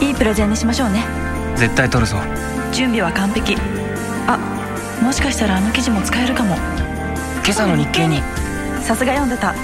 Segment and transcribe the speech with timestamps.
[0.00, 1.04] いいプレゼンにしましょうね。
[1.56, 2.16] 絶対取るぞ。
[2.72, 3.56] 準備は完璧。
[4.26, 4.38] あ
[5.02, 6.56] もしかしたらあの記事も使えるかも。
[6.56, 8.20] 今朝の日経に。
[8.82, 9.54] さすが読んでた。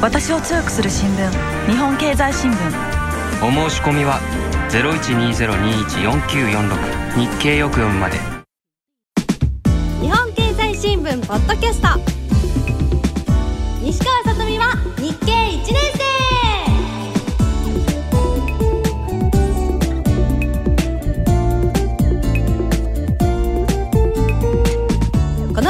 [0.00, 1.30] 私を強くする新聞。
[1.70, 2.56] 日本経済新聞。
[3.44, 4.20] お申し込みは
[4.70, 8.18] 0120214946日経よく読むまで。
[10.00, 11.88] 日本経済新聞ポッドキャスト。
[13.80, 16.21] 西川さとみは日経1年生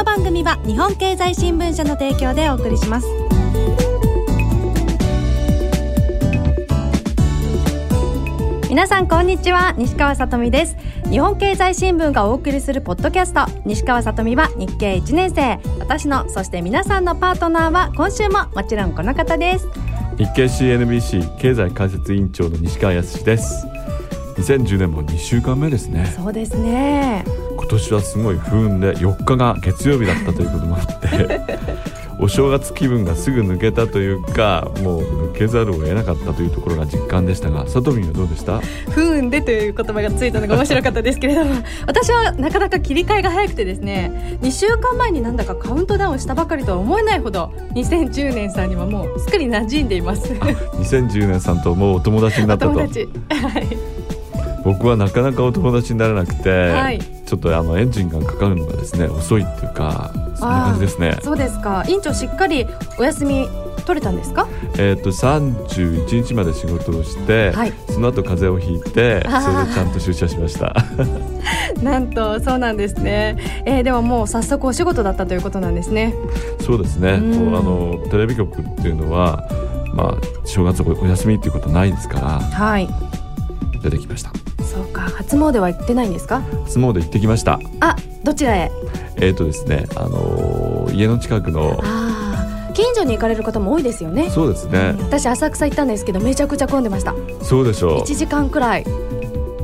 [0.02, 3.06] の番組は日本経済新聞社の提供でお送りします。
[8.68, 9.74] 皆さんこんにちは。
[9.78, 10.76] 西川さとみです。
[11.08, 13.46] 日本経済新聞がお送りするポッドキャスト。
[13.64, 15.60] 西川さとみは日経1年生。
[15.78, 19.68] 私のそして皆さんのパートナーは今週ももちろんこの方です。
[20.18, 23.68] 日経 CNBC 経済解説委員長の西川康です。
[24.36, 26.06] 2010年も2週間目ですね。
[26.06, 27.24] そうですね。
[27.26, 27.41] 今
[27.72, 31.40] 年はすごい不運で4日が月曜日だったということもあって
[32.20, 38.60] お正月気分がすぐ抜けたというかもう抜けざるを得なかったというところが実感でしたがさとみんはどうでした？
[38.90, 41.54] 不運でという言葉がついたのが面白かったですけれども
[41.86, 50.32] 私はなかなか切り替えが早くてですね2週間前になんだかカウントダウンしたばかりとは思えないほど2010年さんにはもうすっかり馴染んでいます。
[50.32, 52.72] 2010年さんともうお友達になったと。
[52.74, 53.08] 友達。
[53.30, 53.66] はい。
[54.64, 57.00] 僕はなかなかお友達になれなくて、はい
[57.32, 61.16] ちょっとあのエンジンがかかるのがですね遅いっていうかそんな感じですね。
[61.22, 61.82] そうですか。
[61.88, 62.66] 委員長しっかり
[62.98, 63.48] お休み
[63.86, 64.46] 取れたんですか？
[64.76, 67.72] えっ、と31日まで仕事をして、はい。
[67.88, 70.76] その後風邪をひいてそれでちゃんと出社しました。
[71.82, 76.14] なんとそうなんですね、えー、ではもう早速お仕事だったということなんですね。
[76.60, 77.14] そうですね。
[77.14, 79.42] あのテレビ局っていうのは
[79.94, 82.86] まあ正月お休みっていうことないですからはい。
[83.82, 84.30] 出てきました
[84.72, 85.02] そうか。
[85.02, 86.42] 初詣は行ってないんですか？
[86.64, 87.60] 初詣行ってきました。
[87.80, 88.70] あどちらへ？
[89.16, 94.30] えっ、とですねあのー家の近くのああ近所に行かれる方も多いですよね。
[94.30, 94.94] そうですね。
[95.00, 97.14] 私浅草行ったんですけどめちゃくちゃ混んでました。
[97.42, 98.84] そうでしょ1時間くらい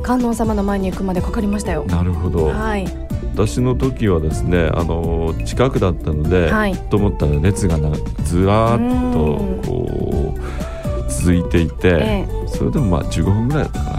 [0.03, 1.83] 観音様の前に行くまでかかりましたよ。
[1.87, 2.45] うなるほど。
[2.47, 2.85] はい。
[3.33, 6.75] 私の時はですねあのー近くだったので、はい。
[6.89, 7.89] と思ったら列がな
[8.23, 12.47] ずらーっとこう続いていて、ええ。
[12.47, 13.98] それでもまあ15分ぐらいだったかな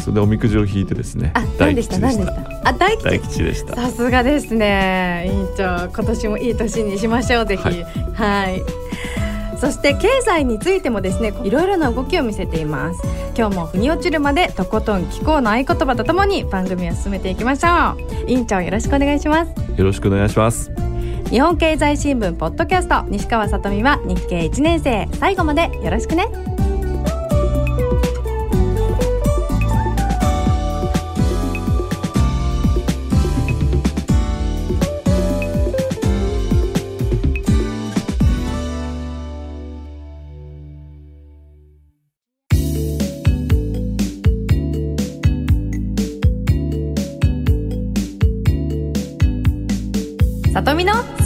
[0.00, 1.98] それでおみくじを引いてですねあ何でした？
[1.98, 2.68] 何でした？
[2.68, 3.04] あ大吉？
[3.04, 3.76] 大吉でした。
[3.76, 5.26] さすがですね。
[5.26, 7.62] 委員長今年もいい年にしましょうぜひ。
[7.62, 7.84] はい。
[8.14, 8.62] はい。
[9.58, 13.00] そして経済についてもですねいろいろな動きを見せています。
[13.36, 17.94] 今日も腑に落ちるまでとことん気候の合言葉とともに番組を進めていきましょ
[18.26, 18.30] う。
[18.30, 19.52] 委員長よろしくお願いします。
[19.76, 20.70] よろしくお願いします。
[21.28, 25.08] 日本経済新聞ポッドキャスト西川さとみは日経1年生。
[25.18, 26.26] 最後までよろしくね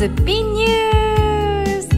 [0.04, 1.88] すっぴんニュース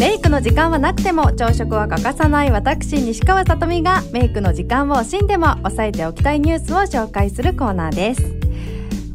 [0.00, 8.22] メイクの時間はなくても朝食は欠かさない私西川さとみがメイクの時間を惜しんでも押さえておきたいニュースを紹介するコーナーです。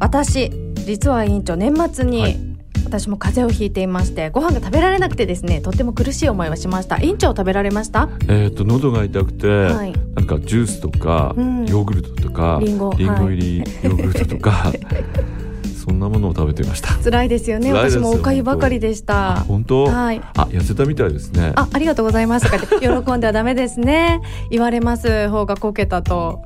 [0.00, 0.48] 私
[0.86, 2.47] 実は委員長年末に、はい。
[2.88, 6.98] 私も風邪をひいていましてご飯が食べられなくてですねとっても苦しい思いをしました。
[7.00, 8.08] 委員長食べられました？
[8.28, 9.92] えっ、と喉が痛くて、はい。
[10.14, 11.66] なんかジュースとか、うん。
[11.66, 12.92] ヨーグルトとかリンゴ。
[12.92, 14.72] 入りヨーグルトとか、
[15.84, 16.94] そんなものを食べていました。
[16.96, 17.72] 辛いですよね。
[17.72, 19.36] 私もおかゆばかりでした。
[19.46, 20.20] 本当、はい。
[20.36, 21.52] あ痩せたみたいですね。
[21.56, 22.46] あ、ありがとうございます。
[22.46, 24.20] とか言って喜んではダメですね。
[24.50, 25.28] 言われます。
[25.28, 26.42] 方がこけたと。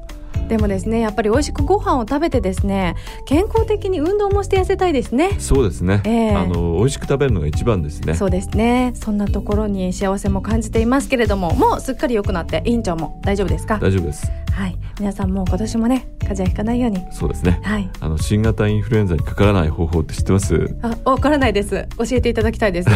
[0.53, 5.31] でもですね、やっぱり美味しくご飯を食べてですね、健康的に運動もして痩せたいですね。
[5.39, 8.93] そうですね、ええあの美味しく食べるのが一番ですねそうですね。
[8.95, 13.79] そんなところに幸せも感じていますけれども、もうすっかり良くなって委員長も大丈夫ですか？
[13.79, 16.99] 大丈夫ですはい、皆さんも今年もね、風邪ひかないように。
[17.13, 17.89] そうですねはい。
[18.01, 20.77] あの新型インフルエンザにかからない方法って知ってます？
[20.83, 21.89] あ、わからないです。
[21.97, 22.91] 教えていただきたいです。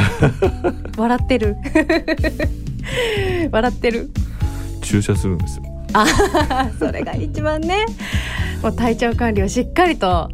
[0.99, 1.57] 笑ってる。
[3.51, 4.11] 笑ってる。
[4.83, 7.87] 注射するんですよあ それが一番ね。
[8.63, 10.31] もう体調管理をしっかりと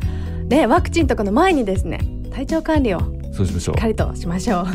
[0.49, 1.99] ねワクチンとかの前にですね
[2.33, 3.05] 体調管理をし
[3.35, 3.77] そうしましょう。
[3.77, 4.67] っかりとしましょう。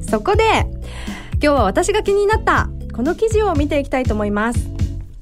[0.08, 0.42] そこで
[1.34, 4.68] 今日は私が気になったこの記事を見ていきたいと思います。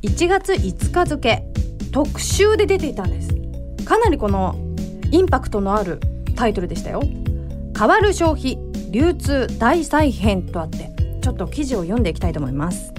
[0.02, 1.44] 1月5日付
[1.92, 3.28] 特集で出ていたんです。
[3.84, 4.56] かなりこの
[5.10, 6.00] インパクトのある
[6.34, 7.02] タイトルでしたよ。
[7.78, 8.58] 変わる消費
[8.90, 10.90] 流通大再編とあって
[11.22, 12.92] ちょっと記事を読んでいきたいと思います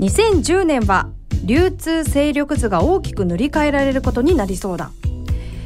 [0.00, 1.08] 2010年は
[1.44, 4.90] 流通勢力図が大きく塗り替えられることになりそうだ。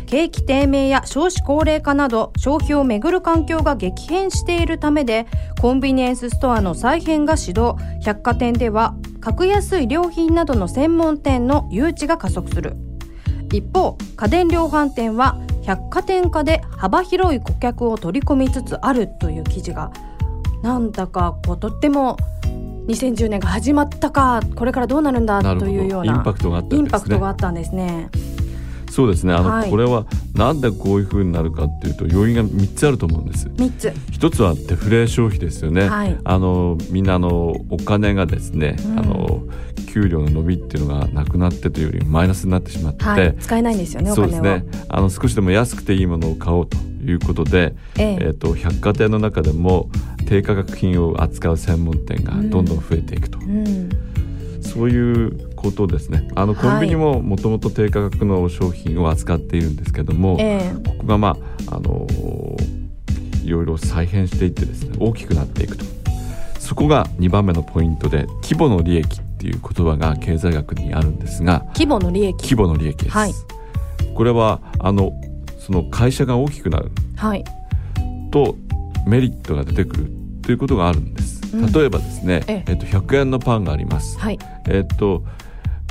[0.06, 5.26] 景気低迷や少子高齢化など消費をめぐる環境が激変しているためで
[5.60, 7.76] コンビニエンスストアの再編が始動。
[8.02, 12.76] 百貨店では格安い良品などの専門店の誘致が加速する。
[13.52, 19.92] 一方家電量販店は百貨店化で幅広い顧客を取り込みつつあるという記事が
[20.62, 22.16] なんだかこうとっても
[22.88, 26.84] 2010年が始まったかこれからどうなるんだというようなインパクトがあったんですね。
[26.84, 28.10] インパクトがあったんですね。
[28.90, 29.34] そうですね。
[29.34, 29.70] あの、はい。
[29.70, 33.48] これはなんでこういうふうになるかっていうと要因が3つあると思うんです。
[33.56, 33.92] 三つ。
[34.10, 36.18] 一つはデフレ消費ですよね、はい。
[36.24, 38.98] あのみんなあのお金がですね、うん。
[38.98, 39.42] あの
[39.92, 44.26] 給料の伸びっていうのがなくなってというよりマイナスになってしまって、はい、使えないんですよねおそう。
[44.26, 44.64] ですね。
[44.88, 48.18] あの少しでも安くていいものを買おうということで、ええ。
[48.20, 49.90] えー、と百貨店の中でも
[50.28, 53.88] 低価格品を扱う専門店がどんどん増えていくと、うん、
[54.60, 56.28] そういうことですね。
[56.34, 56.62] あのはい。
[56.62, 61.38] コンビニももともと低価格の商品を扱っているんですけども、えここがま
[61.68, 62.06] ああの
[63.42, 65.86] いろいろ再編していってですね大きくなっていくと。
[66.58, 72.36] そこが2番目のポイントで規模の利益っていう言葉が経済学にあるんですがえ規模の利益。
[72.42, 73.32] 規模の利益です、はい。
[74.14, 75.18] これはあの
[75.58, 77.44] その会社が大きくなるはい。
[78.30, 78.56] と
[79.06, 80.17] メリットが出てくる
[80.48, 81.70] ということがあるんです、うん。
[81.70, 82.72] 例えばですね、ええ。
[82.72, 84.38] っと、100円のパンがあります、はい。
[84.66, 85.22] えっと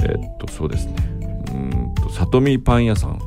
[0.01, 0.95] えっとそうですね。
[1.19, 3.21] うーんと里見パン屋さん。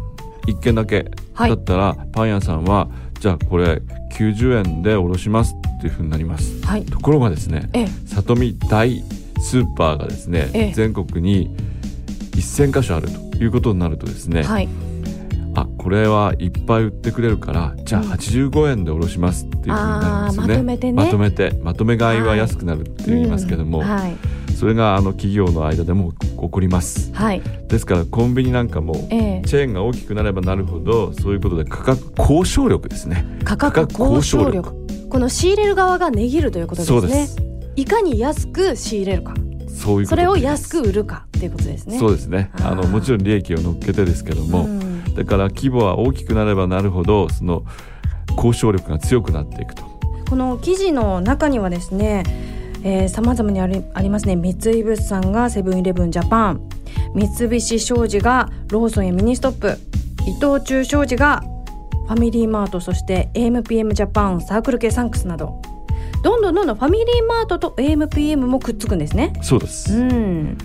[0.49, 1.51] 一軒だけはい。
[1.51, 2.89] だったら、パン屋さんは
[3.21, 3.81] じゃあこれ
[4.13, 5.55] 90円でおろします。
[5.55, 6.67] っていうふうになります。
[6.67, 6.85] はい。
[6.85, 7.89] ところがですねええ。
[8.07, 9.01] 里見大
[9.39, 11.57] スーパーがですね、ええ全国に
[12.33, 14.69] 1000箇所あるということになるとですね、はい。
[15.61, 18.11] あこれはいっぱい売ってくれるからじゃあうん。
[18.11, 20.93] 85円でおろしますっていうふうになるんですよね、あーまとめてね。
[20.93, 21.61] まとめて。
[21.63, 24.17] まとめ買いは安くなるって言いますけども、うんはい。
[24.55, 27.13] それがあの企業の間でも起こります。
[27.15, 27.43] はい。
[27.69, 29.43] ですからコンビニなんかもええ。
[29.47, 33.25] チェーンが大きくなればなるほどそういうことで価格交渉力ですね。
[33.45, 34.75] 価格交渉力。
[35.09, 37.51] この仕入れる側が値切るということですね。
[37.77, 39.35] いかに安く仕入れるか、
[39.69, 41.99] そういうことそれを安く売るかっていうことですね。
[41.99, 42.51] そうですね。
[42.63, 47.65] あのもちろん利益を乗っけてですけども、うんだから規模は大きくなればなるほどその
[48.37, 49.85] 交渉力が強くなっていくと。
[50.29, 52.23] この記事の中にはですね
[53.09, 54.37] さまざまにありありますね。
[54.37, 56.61] 三井物産がセブンイレブンジャパン。
[57.15, 59.77] 三菱商事がローソンやミニストップ。
[60.27, 61.43] 伊藤忠商事が
[62.07, 62.81] ファミリーマート。
[62.81, 65.61] そして AMPM ジャパンサークル Kサンクスなど。
[66.23, 69.33] どんどんどんどんファミリーマートと AMPM もくっつくんですね。
[69.43, 70.59] そうです、うん、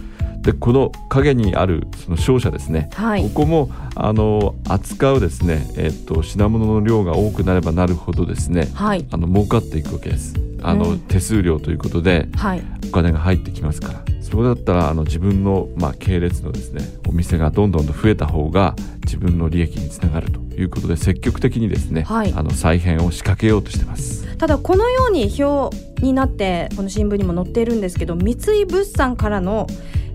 [0.45, 3.23] でこの影にあるその商社ですね、はい。
[3.23, 9.07] ここもあの扱うですね、えっと品物の量が多くなればなるほどですねはい。
[9.09, 10.35] あの儲かっていくわけです。
[10.61, 10.99] あの、うん。
[10.99, 12.63] 手数料ということではい。
[12.87, 14.03] お金が入ってきますから。
[14.21, 22.33] それだったらあの自分の、まあ、系列のですねお店がどんどんと増えた方が自分の利益につながるということで積極的にですね、はい。
[22.35, 24.37] あの再編を仕掛けようとしてます。
[24.37, 29.65] ただこのように表になってこの新聞にも載っているんですけど三井物産からの、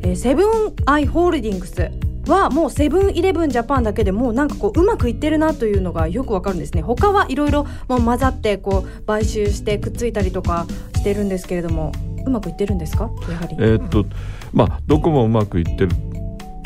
[0.03, 0.47] えーセブン
[0.87, 1.91] アイ・ホールディングス
[2.27, 6.83] はもうセブンイレブンジャパンだけでもうなんかこううまくいってるなというのがよくわかるんですね。
[6.83, 11.93] 他はいろいろもう混ざってこう買収してくっついたりとかしてるんですけれども
[12.27, 13.11] うまくいってるんですか？
[13.29, 14.05] やはり、えーっと
[14.53, 15.91] まあどこもうまくいってる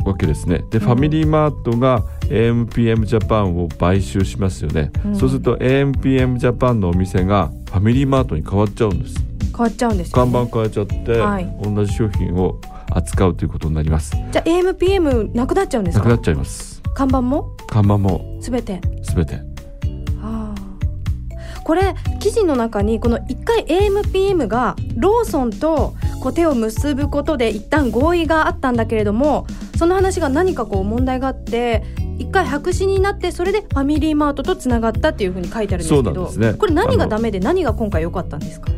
[0.05, 0.63] わけですね。
[0.71, 5.17] で、ファミリーマートが AMPM ジャパンを買収しますよね、うん。
[5.17, 9.15] そうすると AMPM ジャパンのお店がファミリーマートに変わっちゃうんです
[9.57, 11.57] 変わっちゃうんですよ、看ね、板変えちゃって、はい。
[11.63, 14.13] 同じ商品を扱うということになります。
[14.33, 16.05] じゃあ AMPM なくなっちゃうんですか？
[16.05, 16.83] なくなっちゃいます。
[16.95, 17.57] 看板も？
[17.69, 18.39] 看板も。
[18.41, 18.81] すべて？
[19.03, 19.41] 全て。
[20.23, 21.63] あー。
[21.65, 29.47] これ記事の中にこの1回 AMPM がローソンとこう手を結ぶことで一旦合意があったんだけれども
[29.79, 31.83] その話が何かこう問題があって
[32.19, 36.55] 一回白紙になってそれでファミリーマートとつながったっていうふうに書いてあるんですけそうどなんですね。
[36.55, 38.71] これ何がダメで何が今回良かったんですか？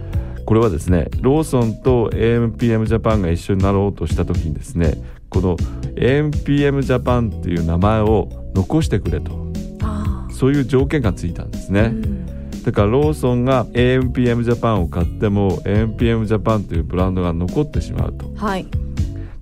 [0.47, 4.95] これはですねローソンと AMPM ジャパンが一緒になろうとした時にですね
[5.29, 5.57] この
[5.97, 9.47] AMPM ジャパンっていう名前を残してくれと。
[9.83, 12.63] あそういう条件がついたんですー、ね、うん。
[12.63, 18.33] だからローソンが AMPM ジャパンを買っても AMPM ジャパンというブランドが残ってしまうと。
[18.37, 18.67] はい。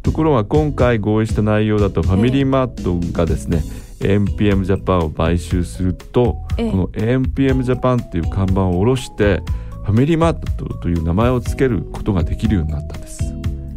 [0.02, 3.62] ところが今回合意した内容だとファミリーマートがですね、
[4.00, 6.70] AMPM ジャパンを買収すると、ええ。
[6.70, 9.42] この AMPM ジャパンっていう看板を下ろして
[9.84, 13.22] ファミリーマートという名前を付けることができるようになったんです。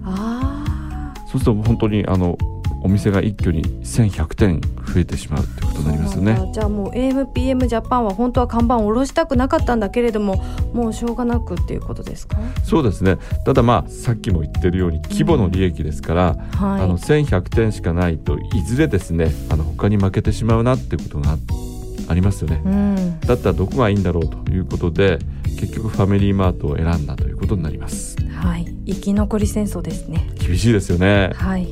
[0.05, 2.37] あそうすると本当にあの
[2.83, 6.39] お店が一挙に1100店増えてしまうってことになりますよね。
[6.53, 10.41] じゃあもう AMPM ジャパンは本当は看板を下ろしたくなかったんだけれども
[10.73, 12.37] もうしょうがなくっていうことですか？
[12.63, 13.17] そうですね。
[13.45, 16.23] ただまあさっきも言ってるように規模の利益ですから、
[16.53, 16.81] はい。
[16.83, 21.37] あの1100点しかないといずれですねあの他に負けてしまうなってことがあ
[22.09, 22.61] ありますよね。
[22.63, 23.19] うん。
[23.21, 25.19] だったらどこがいいんだろうということで
[25.57, 28.15] 結局ファミリーマートを選んだということになります。
[28.29, 28.65] はい。
[28.85, 30.29] 生き残り戦争ですね。
[30.39, 31.31] 厳しいですよね。
[31.33, 31.67] はい。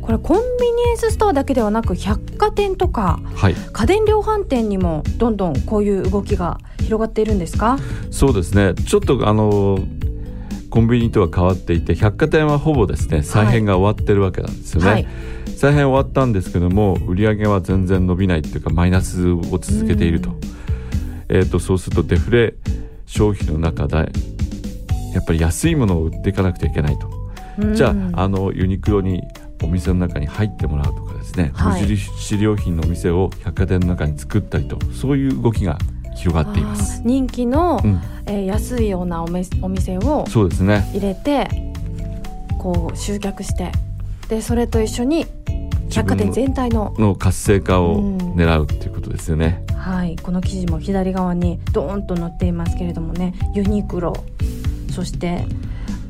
[0.00, 3.54] これコンビニエンスストアだけではなく百貨店とかはい。
[3.54, 7.78] 家電量販店にもどんどんこういう動きが広がっているんですか？
[8.10, 8.74] そうですね。
[8.74, 9.78] ちょっとあの
[10.70, 15.06] コンビニとは変わっていて百貨店はほぼですね再編が終わってるわけなんですよね、はい。
[15.56, 20.34] 再編終わったんですけども売り上げは全然伸びないっていうかマイナスを続けていると,、
[21.30, 22.54] えー、とそうするとデフレ
[23.08, 23.96] 消費の中で
[25.14, 27.10] やっぱり安いものを売っていかなくてはいけないと、
[27.58, 27.74] うん。
[27.74, 29.22] じゃああのユニクロに
[29.62, 31.82] お店の中に入ってもらうとかですね、はい。
[31.82, 35.78] 無印良品のお店を百貨店の中に作ったりとそういう動きが
[36.14, 37.00] 広がっています。
[37.04, 40.88] 人気の、うん、えー安いようなおめお店をそうですね。
[40.92, 41.48] 入れて
[42.58, 43.72] こう集客して
[44.28, 45.26] でそれと一緒に
[45.90, 48.18] 百貨店全体のの活性化をうん。
[48.34, 49.64] 狙うっていうことですよね。
[49.88, 54.12] はい、この記事も左側にドーンと載っていますけれどもねユニクロ
[54.92, 55.46] そして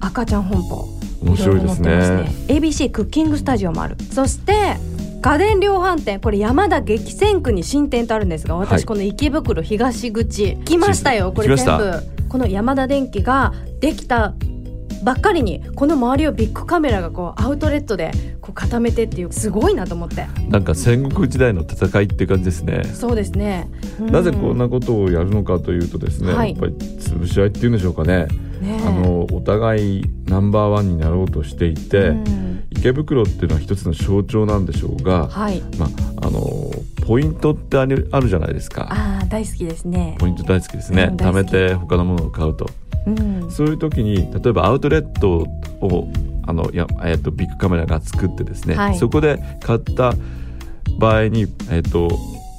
[0.00, 0.88] 赤ちゃん本舗
[1.22, 1.90] 面白いですね。
[1.90, 2.54] ろろ載ってますね。
[2.54, 3.96] ABC クッキングスタジオもある。
[4.12, 4.76] そして
[5.20, 8.66] 家電量販店これ山田激戦区に新店とあるんですがはい。
[8.66, 12.02] 私この池袋東口来ましたよこれ全部。
[12.28, 14.34] この山田電機ができた
[15.02, 20.26] ばっかりにこの周りをビッグカメラがこうアウトレットでこう固めてっていうすごいなと思って。
[20.48, 22.84] なんか戦国時代の戦いって感じですね。
[22.84, 24.12] そうですね、うん。
[24.12, 26.50] なぜこんなことをやるのかというとですね、はい。
[26.50, 28.26] やっぱり潰し合いっていうんでしょうかね。
[28.60, 32.64] ねあのお互いナンバーワンになろうとしていて、うん。
[32.70, 35.60] 池袋っていうのは一つの象徴なんでしょうが、はい。
[35.78, 36.70] まああの
[37.06, 38.88] ポイントってあるあるじゃないですか。
[39.28, 40.16] 大好きですね。
[40.18, 41.08] ポイント大好きですね。
[41.10, 42.68] うん貯めて他のものを買うと。
[43.06, 45.46] うん、そういう時に例えばアウトレット
[45.80, 46.08] を
[46.46, 50.14] あのや、えっとビッグカメラが作ってですね、はいそこで買った
[50.98, 52.08] 場合に、えっと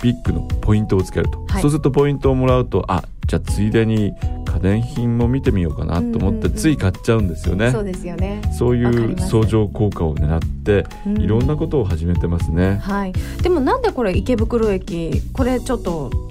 [0.01, 4.13] ビッグのポイントをつけると、はいそうするとポイントをもらうとあじゃあついでに
[4.45, 7.71] 家電品も見てみようかなと思って、うんうんうんつい買っちゃうんですよね。
[7.71, 8.41] そうですよね。
[8.57, 12.77] そういう相乗効果を狙って、うんいろんなことを始めてますね。
[12.77, 13.13] はい。
[13.43, 16.28] でもなんでこれ池袋駅これちょっとス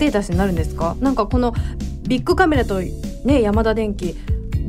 [0.00, 0.96] テータスになるんですか？
[1.00, 1.54] なんかこの
[2.08, 4.16] ビッグカメラとね山田電機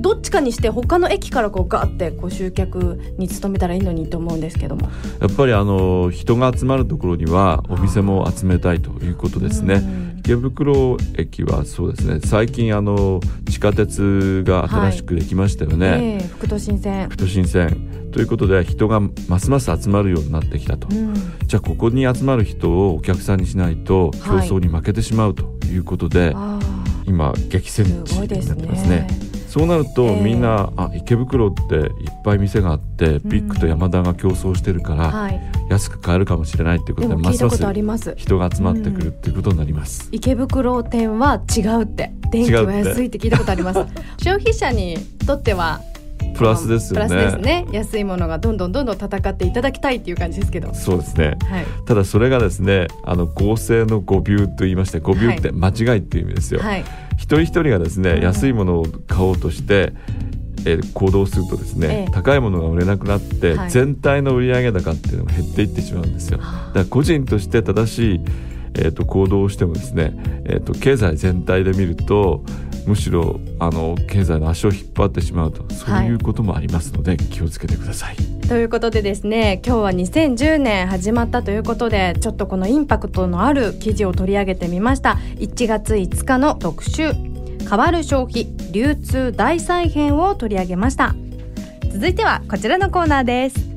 [0.02, 4.90] どっちかにして他の駅からこうガーってこう集客に努めたらいいのにと思うんですけども。
[5.22, 9.82] やっぱりあの人が集まるところにはお店も集めたいということですね。
[10.26, 12.20] うん池袋駅はそうですね。
[12.24, 17.10] 最近あの地下鉄が新しくできましたよね、ええ副都心線。
[17.10, 18.10] 副都心線。
[18.12, 21.14] ということで人がますます集まるようになってきたと、うん。
[21.48, 24.48] じゃあここに集まる人をお客さんにしないと競はい。
[24.48, 26.60] 争に負けてしまうということで、あ
[27.06, 28.90] 今激あ戦地になってますね。
[28.90, 29.31] ね。
[29.52, 31.92] そうなると、ええみんなあ池袋っていっ
[32.24, 35.42] ぱい店があってビッグと山田が競争してるから、はい。
[35.70, 37.44] 安く買えるかもしれないっていうこでとでます
[37.84, 38.14] ます。
[38.16, 40.08] 人が集まってくるっていうことになります。
[40.14, 43.80] 池袋店は違うって電気は安いって聞いたことあります
[44.24, 45.82] 消費者にとっては
[46.36, 47.08] プラスですよね。
[47.08, 51.38] プラスですね安いものがどんどんどんどん戦っていただきたいっていう感じですけどはいそうですね。
[51.86, 56.60] ただそれがですね、あの合成の誤謬と言いまして、誤謬って間違いっていう意味ですよ。
[56.62, 56.84] はい
[57.18, 59.94] 一人一人がですね、うん安いものを買おうとして。
[60.64, 66.38] えー行動するとですね、ええ高いものが売れなくなって、はい全体の売上高っていうのが減っていってしまうんですよ。
[66.38, 68.22] だから個人として正しい、
[68.76, 70.14] えー、と行動をしてもですね、
[70.46, 72.44] えー、と経済全体で見ると
[72.88, 78.16] むしろあの経済の足を引っ張ってしまうとそういうこともありますので、気をつけてください。
[78.48, 85.18] ということでですね今日は2010年始まったということでちょっとこのインパクトのある記事を取り上げてみました。
[85.38, 87.14] 1月5日の特集
[87.70, 91.16] 変わる消費流通大再編を取り上げました。
[91.92, 93.71] 続いてはこちらのコーナーです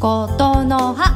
[0.00, 1.12] ことの葉。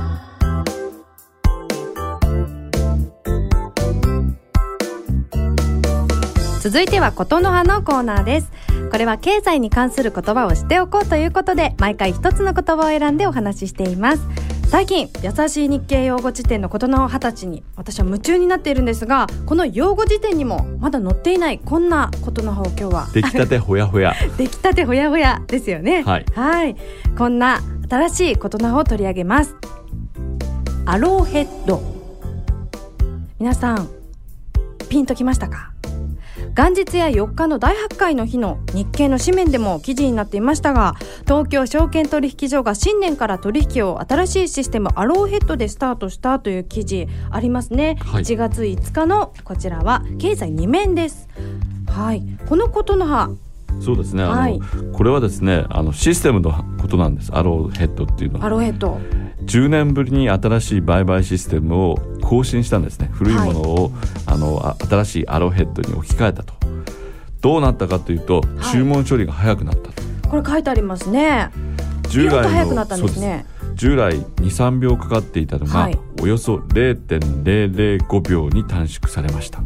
[6.60, 8.52] 続いてはことの葉のコーナーです。
[8.90, 14.22] これは経済に関する言葉を知っておこうということで毎回一つの言葉を選んでお話ししています。
[14.66, 23.08] 最近優しい日経用語辞典のことの葉たちに私は夢中になっているんですがこの用語辞典にもまだ載っていないこんなことの葉を今日は。
[23.14, 24.14] 出来たてほやほや。
[24.36, 26.02] 出来たてほやほやですよね。
[26.02, 26.26] はい。
[26.34, 26.76] はい。
[27.16, 27.60] こんな
[27.94, 29.54] 新しいことの葉を取り上げます。
[30.84, 31.80] アローヘッド。
[33.38, 33.88] 皆さん
[34.88, 35.72] ピンときましたか？
[36.56, 48.24] 元日や4日の大発会の日の日経の紙面でも記事になっていましたが東京証券取引所が新年から取引を新しいシステムアローヘッドでスタートしたという記事ありますね、はい。
[48.24, 51.28] 1月5日のこちらは経済2面です。
[51.86, 52.24] はい。
[52.48, 53.30] このことの葉
[53.80, 54.22] そうですね。
[54.22, 54.60] あの、はい。
[54.92, 57.32] これはですねあのシステムのことなんです。
[57.32, 58.46] アローヘッドっていうのは。
[58.46, 58.98] アローヘッド。
[59.46, 63.10] 10年ぶりに新しい売買システムを更新したんですね。
[63.12, 63.92] 古いものを、
[64.26, 66.54] あのあ新しいアローヘッドに置き換えたと。
[67.40, 68.72] どうなったかというと、はい。
[68.72, 70.02] 注文処理が早くなったと。
[70.28, 71.50] これ書いてありますね。
[72.14, 73.44] ビューッと早くなったんですね。
[73.74, 75.98] 従来23秒かかっていたのが、はい。
[76.22, 79.60] およそ0.005秒に短縮されました。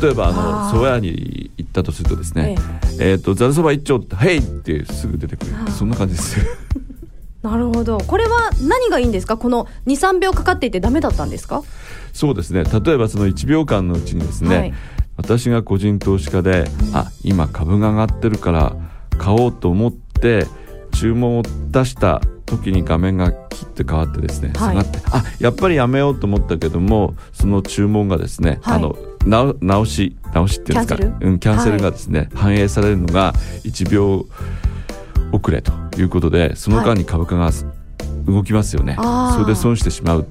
[0.00, 0.74] 例えばあのあー。
[0.74, 1.43] 蕎麦屋に
[1.74, 2.54] 行ったとするとですね
[3.00, 5.52] 「えー、とざるそば一丁」って「へい!」ってすぐ出てくる。
[5.76, 6.38] そんな感じです。
[7.42, 7.98] なるほど。
[7.98, 9.36] これは何がいいんですか？
[9.36, 11.62] この23秒かかっていてダメだったんですか？
[12.12, 12.64] そうですね。
[12.64, 14.74] 例えばその1秒間のうちにですね、はい。
[15.16, 16.64] 私が個人投資家で、
[16.94, 18.74] あ今株が上がってるから
[19.18, 20.46] 買おうと思って
[20.92, 24.76] 注文を出した時に画面が切って変わってですね、はい。
[24.76, 28.76] 下がってあやっぱりやめようと思ったけどもその注文がですね、はい。
[28.76, 28.96] あの
[29.26, 30.96] 直直し直しっていうんですか？
[30.96, 31.30] キャンセル？
[31.30, 33.32] うん、キャンセルがですね、反映されるのが
[33.64, 34.26] 1秒
[35.32, 37.50] 遅れということでその間に株価が
[38.26, 40.26] 動きますよね、それで損してしまう。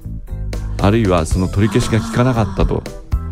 [0.82, 2.84] あるいはその取り消しが効かなかったと。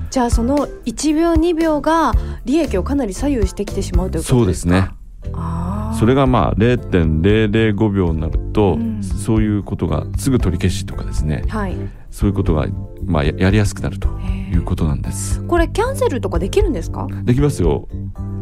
[0.10, 4.72] じゃあその1秒2秒が利益をかなり左右してきてしまうということですか？
[4.72, 4.90] そうですね。
[5.34, 9.04] あーそれがまあ0.005秒になると、うん。
[9.04, 11.44] そういうことがすぐ取り消しとかですね。
[11.48, 11.76] はい。
[12.10, 12.68] そういうことが
[13.06, 15.42] まあややりやすくなるとへいうことなんです。
[15.44, 17.08] これキャンセルとかできるんですか？
[17.24, 17.88] できますよ。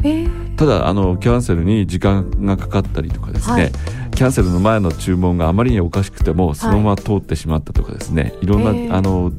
[0.04, 3.72] えー、ただあのキャンセルに時間がかかったりとかですね、はい。
[4.12, 9.32] キャンセルの前の注文があまりにおかしくてもそのまま通ってしまったとかですね、い、ろんな、あの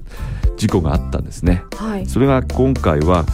[0.57, 1.64] 事故があったんですね。
[1.76, 2.07] はい。
[2.07, 3.25] それが今回は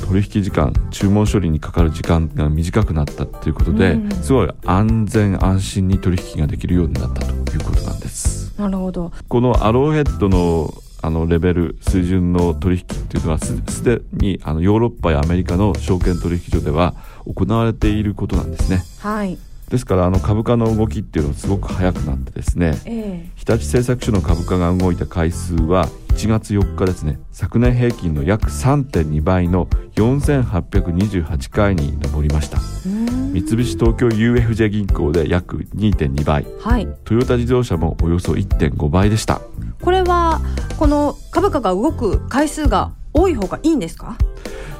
[0.00, 4.10] 取引時間注文処理にかかる時間が短くなったということで、うん。
[4.10, 8.58] すごい安全安心に取引ができるようになったということなんです。
[8.58, 9.12] なるほど。
[9.28, 16.94] このアローヘッドのあのレベル水準の取引っていうのはすすでにあのヨーロッパやアメリカの証券取引所では
[17.24, 18.82] 行われていることなんですね。
[18.98, 19.38] はい。
[19.68, 27.20] ですからあの株価の動きっていうのはすごく早くなってですねえ日立製作所の株価が動いた回数は1月4日ですね。
[27.30, 32.58] 昨年平均の約3.2倍の4828回に上りました。
[32.58, 36.88] 三菱東京 UFJ 銀行で約2.2倍はい。
[37.04, 39.40] トヨタ自動車もおよそ1.5倍でした。
[39.80, 40.40] これは
[40.76, 44.16] この株価が動く回数が多い方がいいんですか？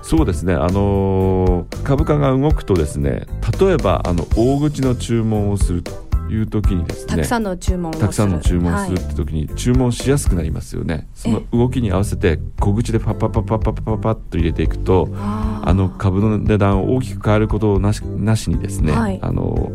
[0.02, 0.54] そうですね。
[0.54, 3.26] あのー株価が動くとですね
[3.60, 11.08] 例えばあの大口の注文をするという時にですね、たくさんの注文をたくさんの注文するって時に、注文しやすくなりますよね。
[11.14, 19.72] その動きに合わせて小口でパッパッパッパッパッパッパッと入れていくとあの株の値段を大きく変えることなしなしにですね、はい、あの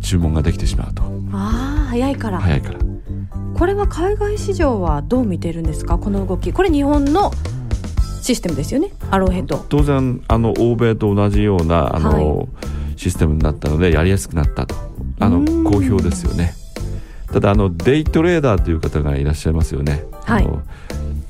[0.00, 2.78] 注文ができてしまうとああ早いから早いから
[3.54, 7.30] これは海外市場はどう見てるんですかこの動きこれ日本の
[8.22, 12.48] システムですよねアローヘッド当然あの欧米と同じようなあの、はい、
[12.96, 14.74] システムになったのでやりやすくなったと
[15.22, 15.64] あのうん。
[15.64, 16.54] 好評ですよね。
[17.32, 20.44] ただあのデイトレーダーという方がいらっしゃいますよね、はい。
[20.44, 20.62] あの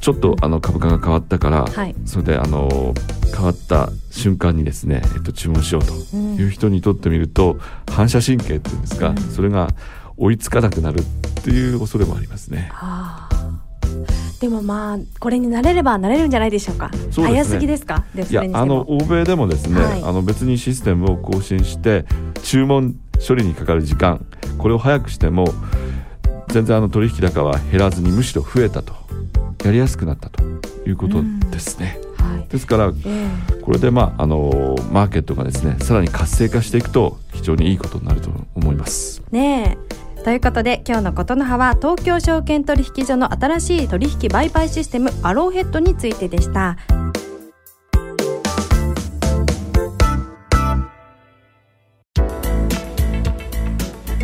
[0.01, 1.95] ちょっとあの株価が変わったから、はい。
[2.07, 2.93] それであの
[3.33, 6.35] 変わった瞬間にですね、えっと、注文しようとうん。
[6.35, 9.17] いう人にとってみると、反射神経っていうんですか、うん。
[9.19, 9.69] それが
[10.17, 11.05] 追いつかなくなるっ
[11.45, 12.71] ていう恐れもありますね。
[12.75, 16.91] あーでもまあこれに慣れれば慣れるんじゃないでしょうか。
[17.13, 17.31] そうね。
[17.31, 18.05] 早すぎですか？
[18.29, 20.03] いやあの欧米でもですね、はい。
[20.03, 22.05] あの別にシステムを更新して
[22.43, 22.97] 注文
[23.27, 24.25] 処理にかかる時間
[24.59, 25.47] これを早くしても
[26.49, 29.03] 全然あの取引高は減らずにむしろ増えたと。
[29.65, 30.43] やりやすくなったと
[30.87, 31.99] いうことですね。
[32.17, 32.49] はい。
[32.49, 33.29] ですからえ
[33.63, 39.23] これでまああのマーケットがですねさらに活性化していくと非常にいいことになると思います。
[39.33, 39.79] えね
[40.19, 40.23] え。
[40.23, 46.77] ということで今日のことの葉は東京証券取引所の新しい取引売買システムアローヘッドについてでした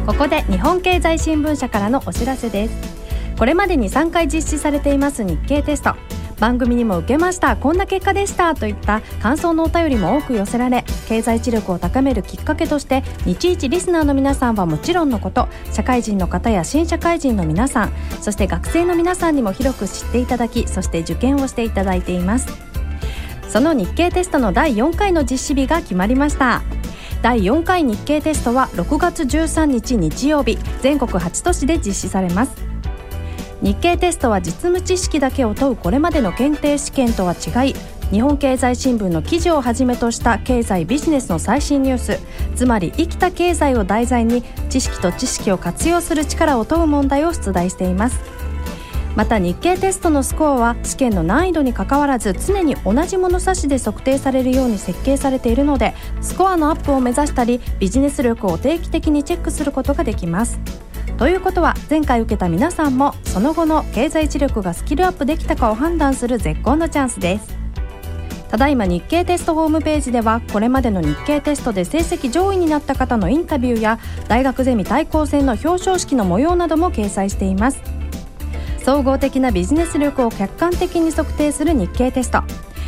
[0.09, 2.75] ここで日本経済新聞社からのお知らせです。
[3.37, 5.97] これまでに3回実施されています日経テスト
[6.41, 7.59] 番組にも受けました。
[7.59, 17.93] こんな結果でしたといった感想のお便りも多く寄せられ経済知力を高めるきっかけとして日一リスナーの皆さんはもちろんのこと社会人の方や新社会人の皆さん
[18.23, 22.49] そして学生の皆さんにも広く知っていただきそして受験をしていただいています。
[23.47, 26.63] その日経テストの第4回の実施日が決まりました。
[27.23, 32.69] 第4回日経テストは6月13日日曜日全国8都市で実施されます。
[33.61, 37.75] 日経テストは実務知識だけを問うこれまでの検定試験とは違い
[38.13, 42.21] 日本経済新聞の記事をはじめとした経済ビジネスの最新ニュース
[42.55, 48.38] つまり生きた経済を題材に知識と知識を活用する力を問う問題を出題しています。
[49.17, 60.61] また日経テストのスコアは試験の難易度にかかわらず常に同じ物差しで測定されるように設計されているのでスコアのアップを目指したりビジネス力を定期的にチェックすることができます。
[61.17, 67.59] ということは前回受けた皆さんもその後の経済知力がスキルアップできたかを判断する絶好のチャンスです。
[68.49, 77.98] ただいま日経テストホームページではこれまでの日経テストで成績上位になった方のインタビューや大学ゼミ対抗戦の表彰式の模様なども掲載しています。
[78.89, 82.43] 総合的なビジネス力を客観的に測定する日経テスト。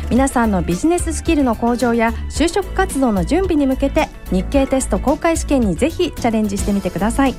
[0.09, 7.35] 皆さんのビジネススキルの向上や就職活動の準備に向けて日経テスト公開試験にぜひチャレンジしてみてください。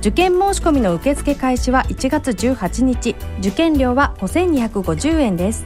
[0.00, 3.14] 受験申し込みの受付開始は1月18日。
[3.38, 5.62] 受験料は5250円です。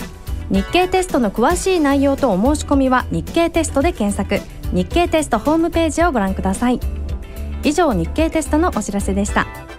[0.50, 4.44] 日経テストの詳しい内容とお申し込みは日経テストで検索。
[4.74, 6.80] 日経テストホームページをご覧ください。
[7.64, 9.69] 以上日経テストのお知らせでした。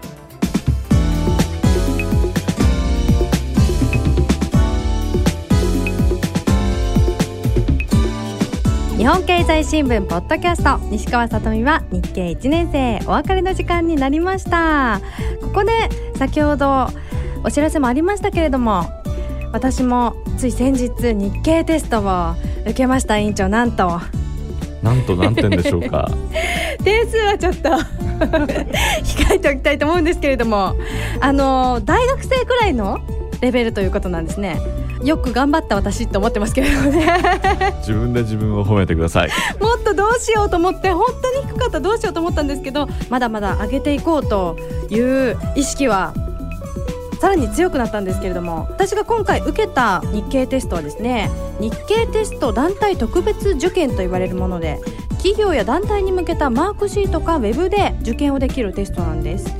[9.02, 10.78] 日本経済新聞ポッドキャスト。
[10.92, 15.02] 西川さとみは日経1年生お別れの時間になりました。
[15.42, 15.72] ここで
[16.20, 16.86] 先ほど
[17.44, 18.86] お知らせもありましたけれども
[19.54, 24.00] 私もつい先日日経テストを受けました委員長なんと。
[24.84, 26.08] なんと何点でしょうか。
[26.86, 27.70] 点数はちょっと
[28.22, 30.76] 控えておきたいと思うんですけれども
[31.20, 33.00] あの大学生くらいの
[33.42, 34.60] レベルということなんですね
[35.04, 37.08] よく頑張った私って思ってますけれどもね。
[37.80, 39.30] 自分で自分を褒めてください。
[39.60, 44.58] もっとどうしようと思って本当に低かったどうしようと思ったんですけどまだまだ上げていこうと
[44.90, 46.14] いう意識は
[47.22, 54.80] さらに強くなったんですけれども私が今回受けた日経テストはですね日経テスト団体特別受験と言われるもので
[55.18, 59.54] 企業や団体に向けたマークシートかウェブで受験をできるテストなんです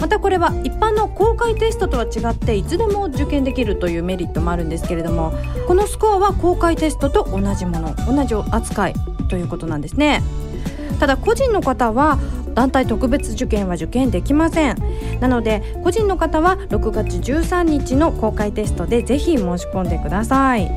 [0.00, 5.32] またこれは一般の公開テストとは違っていつでも受験できるというメリットもあるんですけれども
[5.66, 8.94] このスコアは公開テストと同じもの同じ扱い
[9.28, 10.22] ということなんですね。
[11.00, 12.18] ただ個人の方は
[12.54, 14.76] 団体特別受験は受験できません。
[15.20, 20.70] なので個人の方は6月13日の公開テストでぜひ申し込んでください。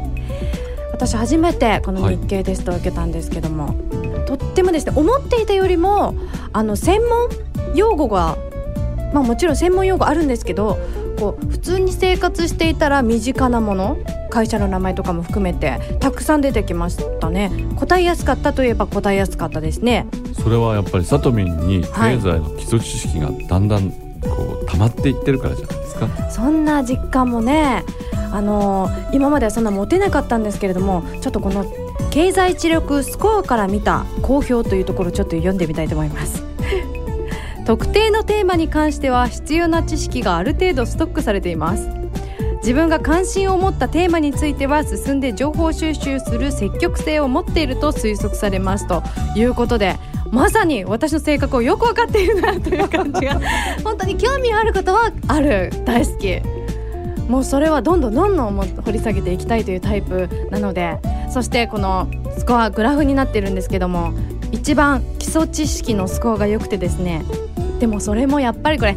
[0.91, 3.73] 私初めてこの日経テストを受けたんですけども、は
[4.23, 6.13] い、とってもですね思っていたよりも
[6.53, 7.29] あの専門
[7.75, 8.37] 用語が
[9.13, 10.77] まあ、もちろん専門用語あるんですけど
[11.19, 13.97] こう普通に生活していたら身近なもの
[14.29, 17.51] 会社の名前とかも含めてたくさん出てきましたね。
[17.75, 20.07] 答えやすかったといえば答えやすかったですね。
[20.41, 27.83] それはやっぱりさとみんに経済の基礎知識がだんだんこう溜まっていってるからじゃないですか、はい、そんな実感もね
[28.31, 31.65] あのー、今まではそんな持てなかったんですけれどもちょっとこの
[32.11, 36.50] 経済知力スコアから見た好評というところをちょっと読んでみたいと思います
[37.65, 41.89] 特定のテーマに関しては必要な知識がある程度ストックされています。
[42.57, 49.01] 自分が関心を持ったテーマについては進んで情報収集する積極性を持っていると推測されますと
[49.35, 49.97] いうことで
[50.31, 53.41] まさに私の性格をよく分かっているなという感じが
[53.83, 55.71] 本当に興味あることはある。
[55.85, 56.41] 大好き。
[57.27, 64.11] もうそれはどんどんどんどん掘り下げていきたいというタイプなのでそしてこのスコアグラフになってるんですけども
[64.51, 67.23] 一番基礎知識のスコアが良くてですね。
[67.79, 68.95] でもそれもやっぱりこれ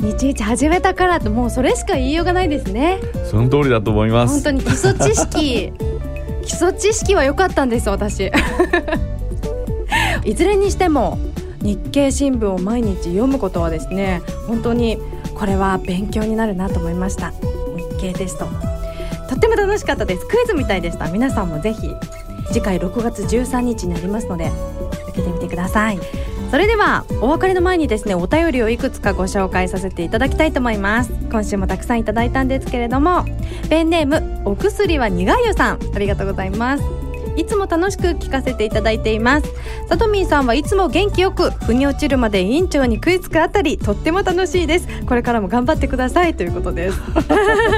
[0.00, 2.98] 日一始めたからってもうそれしか言いようがないですね。
[3.30, 4.34] その通りだと思います。
[4.34, 5.72] 本当に基礎知識
[6.44, 8.30] 基礎知識は良かったんです私。
[10.24, 11.18] いずれにしても
[11.62, 14.98] 日経新聞を毎日読むことはですね本当に
[15.34, 17.32] これは勉強になるなと思いました。
[17.98, 18.46] 日経テスト。
[19.28, 20.26] とっても楽しかったです。
[20.26, 21.08] クイズみたいでした。
[21.10, 21.90] 皆さんもぜひ
[22.52, 24.79] 次回6月13日になりますので受
[25.20, 25.98] けてみてください。
[26.50, 31.12] それではお別れの前にですねお便りをいくつかご紹介させていただきたいと思います。
[31.30, 33.24] 今週もたくさんいただいたんですけれども
[33.68, 35.78] ペンネームお薬は苦いよさん。
[35.94, 37.10] ありがとうございます。
[37.36, 39.48] いつも楽しく聞かせていただいています。
[39.88, 44.88] さとみんさんはいつも元気よく腑に落ちるまで委員長に食いつくあたりとっても楽しいです。
[45.06, 46.34] これからも頑張ってください。
[46.34, 47.00] ということです。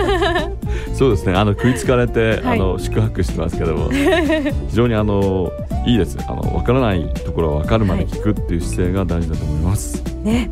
[0.94, 1.34] そうですね。
[1.34, 3.90] あの食いつかれて、はい、あの宿泊してますけども。
[3.90, 5.52] 非常にあの
[5.84, 6.16] いいです。
[6.28, 10.50] あの分からないところは分かるまで聞くっていう姿勢が大事だと思います、はい、ね。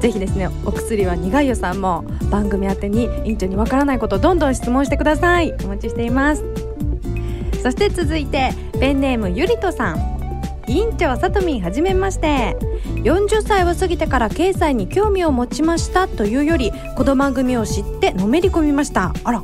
[0.00, 5.54] ぜひですねお薬は苦いよさんも番組宛てに院長に分からないことをどんどん質問してください。
[5.64, 6.44] お待ちしています。
[7.62, 10.18] そして続いてペンネームゆりとさん。
[10.68, 12.56] 委員長さとみんはじめまして。
[12.96, 19.12] 40歳を過ぎてから経済に興味を持ちましたというよりこの番組を知ってのめり込みました。
[19.24, 19.42] あら。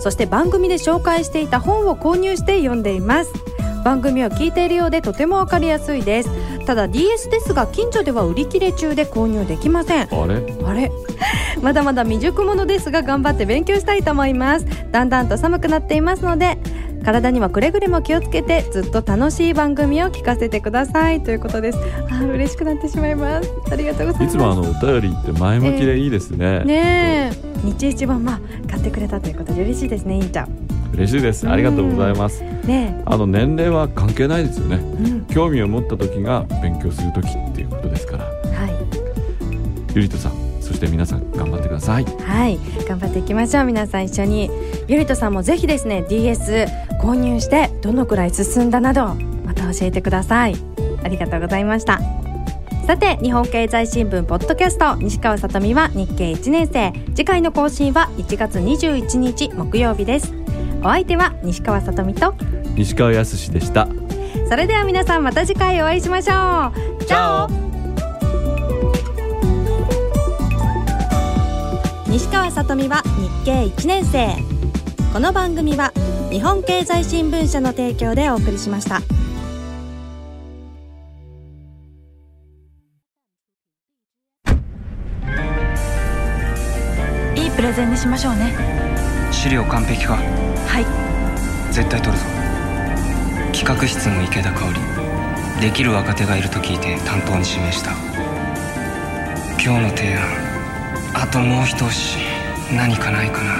[0.00, 3.32] そして番組で紹介していた本を購入して読んでいます
[3.86, 6.30] 番組を聞いているようでとてもわかりやすいです。
[6.66, 10.08] ただ DS ですが近所では売り切れ中で購入できません。
[10.12, 10.42] あれ？
[10.64, 10.90] あれ？
[11.62, 14.66] まだまだ未熟者ですが頑張って勉強したいと思います。
[14.90, 16.58] だんだんと寒くなっていますので
[17.04, 21.22] 体にはくれぐれも気をつけてずっと楽しい番組を聞かせてください。
[21.22, 21.78] ということです。
[22.10, 23.48] あ嬉しくなってしまいます。
[23.70, 24.34] ありがとうございます。
[24.34, 27.46] いつもあのお便りって前向きでいいですね、ねえ。
[27.62, 31.48] 日一番まあ買ってくれたということで嬉しいですねいんちゃん嬉しいです。
[31.48, 32.42] ありがとうございます。
[32.64, 33.00] ね。
[33.04, 34.80] あの年齢は関係ないですよね。
[34.80, 35.24] えうん。
[35.26, 38.24] 興味を持った時が勉強する時っていうことですから。
[38.24, 38.30] は
[39.94, 42.02] ゆりとさんそして皆さん頑張ってください。
[42.02, 42.58] いはい。
[42.88, 44.50] 頑張っていきましょう皆さん一緒に。
[44.88, 46.66] ゆりとさんもぜひですね DS
[47.02, 50.56] 購入してどのくらい進んだなどまた教えてください。
[51.02, 52.00] ありがとうございました。
[52.86, 54.96] さて日本経済新聞ポッドキャスト。
[54.96, 56.92] 西川さとみは日経1年生。
[57.14, 60.35] 次回の更新は1月21日木曜日です
[60.80, 62.34] お相手は西川さとみと。
[62.74, 63.88] 西川康でした。
[64.48, 67.04] それでは皆さんまた次回お会いしましょう。
[67.04, 67.66] チャオ。
[72.08, 73.02] 西川さとみは
[73.44, 74.28] 日経1年生。
[75.12, 75.92] この番組は
[76.30, 78.98] 日本経済新聞社の提供でお送りしました。
[87.34, 88.54] いいプレゼンにしましょうね。
[89.32, 90.18] 資料完璧か
[90.66, 91.72] はい。
[91.72, 92.24] 絶対取るぞ。
[93.52, 94.80] 企画室の池田香織。
[95.60, 97.92] できる若手がいると聞いて担当に指名した。
[99.62, 100.22] 今日の提案。
[101.14, 102.18] あともう一押し。
[102.72, 103.54] 何かないかな。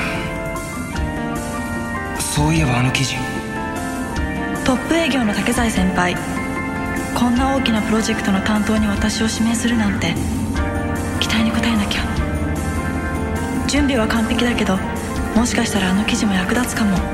[2.21, 3.17] そういえばあの記事。
[4.65, 6.17] トップ営業の竹財先輩。
[7.15, 10.13] こんな大きなプロジェクトの担当に私を指名するなんて。
[11.21, 12.03] 期待に応えなきゃ。
[13.67, 14.79] 準備は完璧だけど
[15.37, 16.97] もしかしたらあの記事も役立つかも。
[16.97, 17.05] 今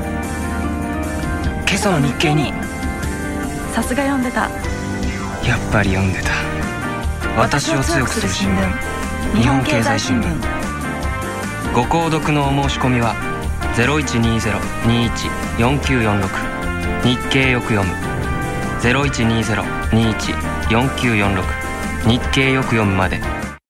[1.73, 2.53] 朝の日経に。
[3.73, 4.49] さすが読んでた。
[5.45, 6.29] やっぱり読んでた。
[7.37, 8.55] 私を強くする新聞。
[9.35, 10.23] 日本経済新聞。
[11.75, 13.13] ご購読のお申し込みは
[15.59, 17.93] 0120-21-4946日経よく読む。
[18.83, 21.43] 0120-21-4946
[22.07, 23.19] 日経よく読むまで